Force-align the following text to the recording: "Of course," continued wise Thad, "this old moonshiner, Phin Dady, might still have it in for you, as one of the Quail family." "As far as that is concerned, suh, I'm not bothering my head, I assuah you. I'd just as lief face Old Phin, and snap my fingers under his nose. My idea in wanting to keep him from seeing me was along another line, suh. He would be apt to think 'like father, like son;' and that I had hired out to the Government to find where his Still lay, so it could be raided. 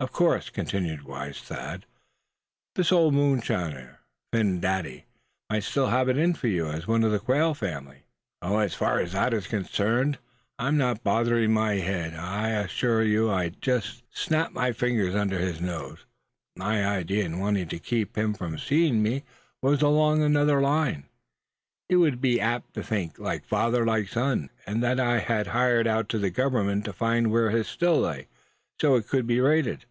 "Of 0.00 0.10
course," 0.10 0.50
continued 0.50 1.02
wise 1.02 1.38
Thad, 1.40 1.86
"this 2.74 2.90
old 2.90 3.14
moonshiner, 3.14 4.00
Phin 4.32 4.60
Dady, 4.60 5.04
might 5.48 5.62
still 5.62 5.86
have 5.86 6.08
it 6.08 6.18
in 6.18 6.34
for 6.34 6.48
you, 6.48 6.66
as 6.66 6.88
one 6.88 7.04
of 7.04 7.12
the 7.12 7.20
Quail 7.20 7.54
family." 7.54 8.02
"As 8.42 8.74
far 8.74 8.98
as 8.98 9.12
that 9.12 9.32
is 9.32 9.46
concerned, 9.46 10.16
suh, 10.16 10.20
I'm 10.58 10.76
not 10.76 11.04
bothering 11.04 11.52
my 11.52 11.74
head, 11.74 12.14
I 12.14 12.48
assuah 12.64 13.08
you. 13.08 13.30
I'd 13.30 13.62
just 13.62 13.88
as 13.88 13.92
lief 13.92 13.94
face 13.94 13.94
Old 13.94 13.94
Phin, 13.94 14.06
and 14.08 14.18
snap 14.44 14.52
my 14.52 14.72
fingers 14.72 15.14
under 15.14 15.38
his 15.38 15.60
nose. 15.60 16.04
My 16.56 16.84
idea 16.84 17.24
in 17.24 17.38
wanting 17.38 17.68
to 17.68 17.78
keep 17.78 18.18
him 18.18 18.34
from 18.34 18.58
seeing 18.58 19.04
me 19.04 19.22
was 19.62 19.82
along 19.82 20.20
another 20.20 20.60
line, 20.60 21.02
suh. 21.04 21.08
He 21.90 21.94
would 21.94 22.20
be 22.20 22.40
apt 22.40 22.74
to 22.74 22.82
think 22.82 23.20
'like 23.20 23.44
father, 23.44 23.86
like 23.86 24.08
son;' 24.08 24.50
and 24.66 24.82
that 24.82 24.98
I 24.98 25.20
had 25.20 25.46
hired 25.46 25.86
out 25.86 26.08
to 26.08 26.18
the 26.18 26.30
Government 26.30 26.84
to 26.86 26.92
find 26.92 27.30
where 27.30 27.50
his 27.50 27.68
Still 27.68 28.00
lay, 28.00 28.26
so 28.80 28.96
it 28.96 29.06
could 29.06 29.28
be 29.28 29.38
raided. 29.40 29.84